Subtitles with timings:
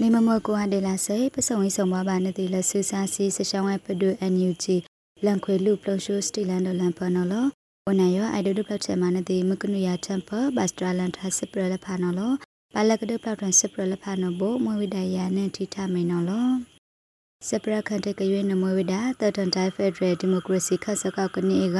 [0.00, 4.76] နေမမကွာဒေလာစေပစုံဝိဆုံပါပါနေတီလဆူစာစီစရှောင်းဝဲပဒူအန်ယူဂျီ
[5.24, 7.46] လန်ခွေလူပလိုရှိုစတီလန်ဒလန်ပနော်လော
[7.86, 12.32] ဝန်နယောအိုင်ဒိုဒပလက်ချေမနတီမကနုယာတမ်ပဘတ်စတရလန်ထာစပရလဖာနော်လော
[12.74, 16.48] ပါလကဒပလောက်ထန်စပရလဖာနော်ဘမွေဝိဒယာနဲ့ထိထမိန်နော်လော
[17.48, 21.78] စပရခန်တကရွေးနမွေဝိဒတတန်တိုင်းဖက်ဒရယ်ဒီမိုကရေစီခတ်စကောက်ကနေက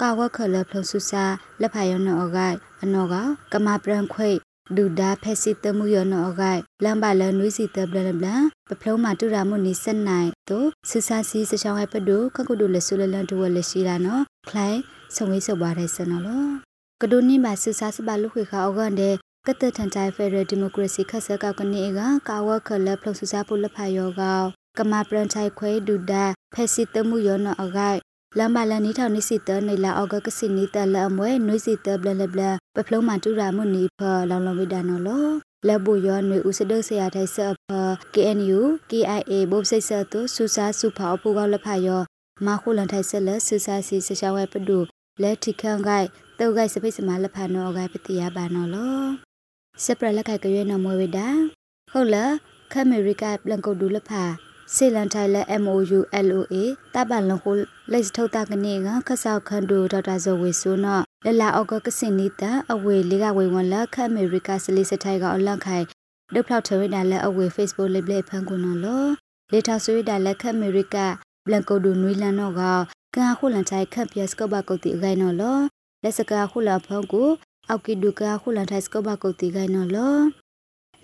[0.00, 1.24] ကာဝခလဖလဆူစာ
[1.60, 3.14] လက်ဖာယောနော်အဂိုင်အနော်က
[3.52, 4.30] ကမပရန်ခွေ
[4.76, 8.26] ဒူဒါဖက်စီတမှုယောနော်အဂိုင်လမ်ဘာလနွီစီတဘလဘလ
[8.68, 14.80] ပဖလုံးမတူရာမှုနီစနိုင်တို့ဆူစာစီစချောင်းဟဲပဒုခကုဒုလဆူလလန်တူဝလရှိလာနော်ခလိုင်း
[15.14, 16.44] ဆုံဝေးဆုပ်ပါတဲ့စနော်လော
[17.02, 19.14] ကဒိုနီမှာဆူစာစပါလူခွေခါအောကန်တဲ့
[19.46, 24.22] ကတထန်တိုင်းဖက်ဒရယ်ဒီမိုကရေစီခက်ဆက်ကကနေကကာဝခလဖလဆူစာပုလဖာယောက
[24.78, 27.98] ကမပရန်ချိုင်ခွဲဒူဒါဖက်စီတမှုယောနော်အဂိုင်
[28.38, 32.42] လမ်ဘာလန်နီထောင်နိစီတနေလာအောက်ကကစီနီတလအမွဲနွိစီတဘလလဘလ
[32.74, 35.26] ပဖလုံးမတူရာမှုနီဖလောင်လောင်ဝိဒါနော်လော
[35.66, 37.70] လက်ဘူယောနွေဦးစဒဆရာထိုင်ဆပ်ဖ
[38.14, 42.02] KNU KIA ဘုတ်စိတ်ဆတ်သူစူစာစုဖာအပူကောက်လက်ဖာယော
[42.46, 44.78] မခုလန်ထိုင်ဆက်လက်စူစာစီဆရှာဝဲပဒု
[45.22, 46.08] လက်ထိခန့်ဂိုက်
[46.38, 49.00] တောက်ဂိုက်စပိတ်စမလက်ဖာနော်ဂိုက်ပတိယပါနော်လော
[49.84, 51.28] စပရလက်ခိုက်ကြွေးနော်မွေဝိဒါ
[51.92, 52.32] ဟုတ်လား
[52.72, 54.24] ခမေရိကပလန်ကုတ်ဒူလက်ဖာ
[54.74, 56.54] စေလန်ထိုင်လက် MOU LOA
[56.94, 57.50] တပန်လခု
[57.92, 65.84] လက်စထုတ်တာကနေကခဆောက်ခန်ဒူဒေါက်တာဇော်ဝေဆိုနော်လလာအောက်ကကစင်နီတအဝေလေးကဝေဝန်လက်ခအမေရိကစလီစထိုင်ကအလန့်ခိုင်
[66.34, 69.04] ဒုဖောက်ထဝိဒါလက်အဝေ Facebook လိပ်လက်ဖန်ကွနော်လော
[69.52, 70.96] လေထာဆွေဒါလက်ခအမေရိက
[71.44, 72.62] ဘလန်ကိုဒူနွေလန်နော်က
[73.16, 75.58] ကာခုလန်ထိုင်ခပ်ပြစကဘကုတ်တီဂိုင်နော်လော
[76.02, 77.28] လက်စကာခုလာဖန်ကို
[77.68, 80.16] အောက်ကီဒူကာခုလန်ထိုင်စကဘကုတ်တီဂိုင်နော်လော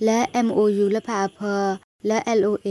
[0.06, 1.38] လဲ MOU လက်ဖအဖ
[2.08, 2.68] လဲ LOA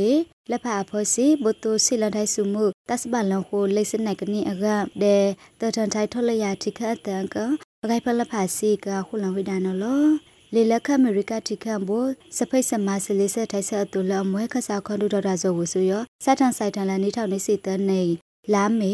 [0.50, 4.66] လက်ဖအဖောစီဘတိုစီလန်ထိုင်စုမှုတတ်စပလန်ကိုလိစနိုင်ကနီအက
[5.02, 5.24] တဲ့
[5.60, 7.36] တထန်ထိုင်ထော်လရတိခတ်တန်က
[7.84, 10.04] အဂိုင်ဖလက်ဖာစီကခုလန်ဝိဒါနော်လော
[10.54, 11.90] လေလက်ခအမေရိကတိခန့်ဘ
[12.38, 15.92] စဖိတ်စမစလေးဆက်ထိုက်ဆက်အတူလအမွဲခဆာခွန်ဒူဒေါက်တာဇောဝဆူရ
[16.24, 18.02] စတန်ဆိုင်တန်လန်နေထောက်နေစီတန်းနေ
[18.54, 18.94] လာမေ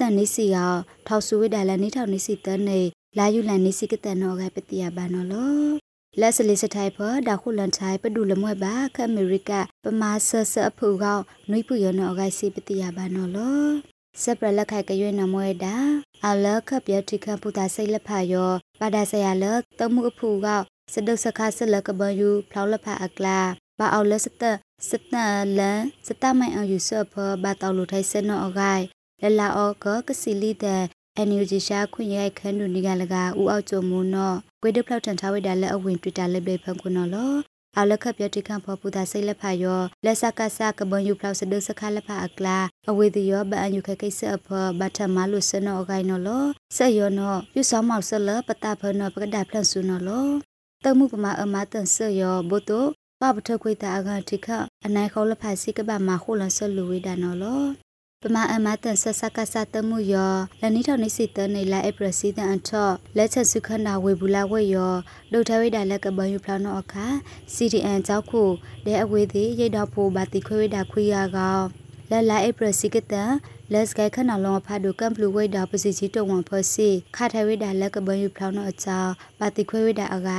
[0.00, 0.58] တန်နေစီက
[1.06, 2.80] ထောက်ဆူဝိဒါလန်နေထောက်နေစီတန်းနေ
[3.18, 5.89] လာယူလန်နေစီကတန်နော်ကပတိယဘာနော်လော
[6.20, 6.98] လက်စလေးစထိုင်ဖ
[7.28, 9.52] ဒါခုလန်ထိုင်ပဒူလမွဲပါခအမေရိက
[9.84, 13.66] ပမာဆဆအဖူကောက်နွိပူရနောဂိုင်စီပတိယဘာနော်လော
[14.22, 15.76] စပရလက်ခိုက်ကရွေးနမွဲတာ
[16.26, 23.38] အလခပြတိခပူတာစိတ်လက်ဖာယောပါဒါဆရာလက်တမှုအဖူကောက်စဒုစခါဆလကဘယူဖလောက်လက်ဖာအကလာ
[23.78, 24.42] ဘာအောက်လက်စတ
[24.88, 25.14] စတ
[25.58, 28.84] လန်စတမိုင်အောင်ယူဆဖဘာတောက်လူထိုင်စနောအဂိုင်
[29.22, 30.82] လလာအောကကစီလီတဲ့
[31.16, 34.32] အန်ယူဂျီရှာခွင့်ရိုက်ခန်းဒူနီကလကဦးအောက်ကျုံမူနော
[34.62, 37.32] ကွေဒဖလောက်တန်ထားဝိဒါလက်အဝင် Twitter လက်ပြေဖန်ခုနော်လော
[37.78, 42.58] အလခပြတိခန့်ဖော်ပူတာစိတ်လက်ဖာယောလက်စကဆာကဘွန်ယူဖလောက်စဒစခါလက်ဖာအကလာ
[42.90, 44.48] အဝေဒီယောဘအန်ယူခကိစ္စအဖ
[44.78, 46.44] ဘတ်ထမလုစနောအကိုင်နော်လော
[46.76, 50.26] ဆက်ယောနောယူဆောင်မောက်ဆလပတာဖနောပကဒါဖလန်ဆူနော်လော
[50.84, 52.80] တမှုပမာအမတန်ဆယောဘုတု
[53.20, 54.48] ပပထခွေတာအကတိခ
[54.86, 57.62] အနိုင်ခေါလဖာစီကဘာမခုလဆလူဝိဒါနော်လော
[58.24, 64.94] ပမာအမတန်ဆဆကဆတမှုယောလနိထောင်နိစိတနေလာအပရစီတန်အထော့လက်ချက်စုခန္ဓာဝေဘူးလာဝဲယော
[65.32, 67.06] ဒုထဝိဒါလက်ကဘယူဖလာနောအခါ
[67.54, 68.42] CDN ကြောက်ခု
[68.86, 71.64] လဲအဝေးသည်ရိတ်တော့ဖို့ဘာတိခွေဝိဒါခွေရကောင်
[72.10, 73.32] လက်လာအပရစီကတန်
[73.72, 78.98] လက်စကဲခဏလုံးအဖာဒုကမ်ပလူဝိဒါပစီချီတုံဝန်ဖစီခါထဝိဒါလက်ကဘယူဖလာနောအချာ
[79.38, 80.30] ဘာတိခွေဝိဒါအက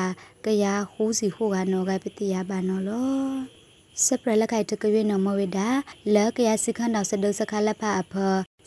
[0.46, 3.61] ကရဟူးစီဟိုကနောကပတိယဘာနောလော
[4.06, 5.68] စပရလခိုင်တကရွေနမဝိဒါ
[6.16, 8.14] လကရစခန္ဓာစဒစခလဖအဖ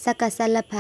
[0.05, 0.73] စကဆလဖ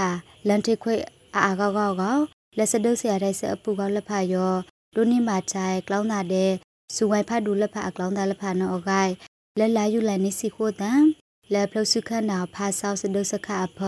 [0.49, 0.94] လန်တိခွေ
[1.37, 2.19] အာကောက်ကောက်ကော
[2.56, 4.53] လက်စဒဆရာတဲ့စအပူကောက်လဖယော
[4.94, 6.53] ဒုနိမာချိုင်ကလောင်းတာတဲ့
[6.94, 9.12] စူဝိုင်ဖဒူလဖအကလောင်းတာလဖနောအဂိုင်
[9.59, 11.03] လက်လာယူလိုက်နေစီခိုတန်
[11.53, 13.81] လက်ဖလစုခန္ဓာဖာဆောက်စဒစခအဖ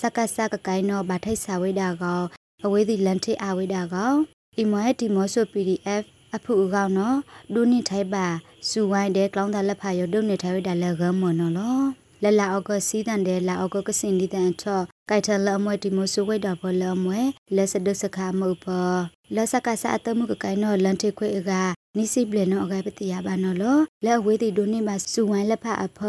[0.00, 2.22] စကဆကကိုင်းနောဗထိုက်စာဝိဒါကော
[2.64, 4.12] အဝေးဒီလန်တိအဝိဒါကော
[4.58, 6.04] အီမွဲဒီမောဆို PDF
[6.36, 7.16] အဖူအကောင်နော်
[7.54, 8.26] ဒုနိထိုင်ပါ
[8.68, 11.78] စူဝိုင်းတဲ့ကလောင်းတာလက်ဖာရဒုနိထိုင်ရတာလက်ဂမနော်လော
[12.22, 17.20] လလာအောက်ကစီတန်တဲ့လာအောက်ကကစင်ဒီတန်ချော့ကိုက်ထလအမွဲဒီမဆူဝိတ်တာပေါ်လအမွဲ
[17.56, 18.98] လက်စဒစခါမုတ်ပေါ်
[19.34, 21.52] လက်စကဆာအတမှုကကိုင်နော်လန်ထိခွေက
[21.96, 26.00] နိစိပလနော်အကပတိယပါနော်လောလက်ဝေးတီဒုနိမှာစူဝိုင်းလက်ဖာအဖ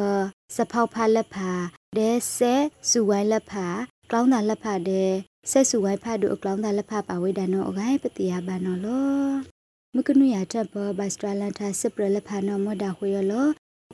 [0.55, 1.51] စဖောက်ဖာလက်ဖာ
[1.97, 2.53] ဒဲဆဲ
[2.89, 3.67] စူဝိုင်းလက်ဖာ
[4.09, 5.03] ကလောင်းတာလက်ဖာဒဲ
[5.51, 9.56] ဆက်စူဝိုင်းဖာဒုအကလောင်းတာလက်ဖာပါဝိဒါနော်အကပတိယပါနော်လော
[9.99, 13.33] မကနုရတပ်ပဘတ်စတရလန်တာစပရလဖာနမဒါခွေရလ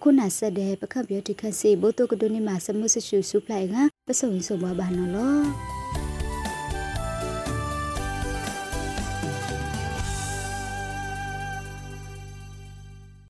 [0.02, 3.76] ခုနဆက်တဲ့ပခပ်ပြတိခက်စီဘိုတုကဒိုနီမှာစမှုဆရှုစုပလိုက်က
[4.08, 6.03] ပစုံစုံဘာဘာနော်လော